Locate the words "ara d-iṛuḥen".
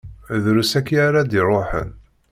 1.07-1.89